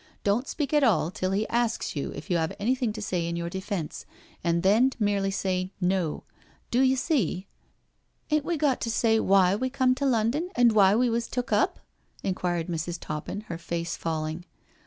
Don't 0.23 0.47
speak 0.47 0.73
at 0.73 0.83
all 0.83 1.11
till 1.11 1.29
he 1.29 1.47
asks 1.49 1.95
you 1.95 2.11
if 2.15 2.31
you 2.31 2.37
have 2.37 2.55
anything 2.59 2.91
to 2.93 3.03
say 3.03 3.27
in 3.27 3.35
your 3.35 3.51
defence, 3.51 4.07
and 4.43 4.63
then 4.63 4.91
merely 4.97 5.29
say 5.29 5.69
* 5.75 5.79
No.' 5.99 6.23
Do 6.71 6.81
you 6.81 6.95
see?'*" 6.95 7.45
Ain't 8.31 8.43
we 8.43 8.57
got 8.57 8.81
to 8.81 8.89
say 8.89 9.19
why 9.19 9.55
we 9.55 9.69
come 9.69 9.93
to 9.93 10.05
London 10.07 10.49
and 10.55 10.71
why 10.71 10.95
we 10.95 11.11
was 11.11 11.27
took 11.27 11.51
up?" 11.53 11.81
inquired 12.23 12.65
Mrs. 12.65 12.97
Toppin, 12.99 13.41
her 13.41 13.59
face 13.59 13.95
falling. 13.95 14.45